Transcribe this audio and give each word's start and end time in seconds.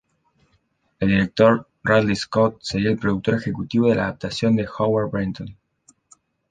El 0.99 1.09
director 1.09 1.67
Ridley 1.83 2.15
Scott 2.15 2.57
sería 2.61 2.89
el 2.89 2.97
productor 2.97 3.35
ejecutivo 3.35 3.87
de 3.87 3.93
la 3.93 4.05
adaptación 4.05 4.55
de 4.55 4.67
Howard 4.79 5.11
Brenton. 5.11 5.55